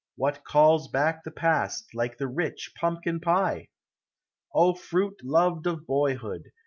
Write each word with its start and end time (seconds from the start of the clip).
What 0.15 0.43
calls 0.43 0.87
back 0.87 1.23
the 1.23 1.29
past, 1.29 1.93
like 1.93 2.17
the 2.17 2.25
rich 2.27 2.71
pumpkin 2.75 3.19
pie? 3.19 3.67
O, 4.51 4.73
fruit 4.73 5.23
loved 5.23 5.67
of 5.67 5.85
boyhood! 5.85 6.45